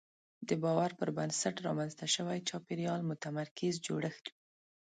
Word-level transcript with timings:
د 0.47 0.49
باور 0.63 0.91
پر 0.99 1.09
بنسټ 1.17 1.55
رامنځته 1.67 2.05
شوی 2.15 2.39
چاپېریال 2.49 3.01
متمرکز 3.09 3.73
جوړښت 3.87 4.25
وي. 4.29 4.33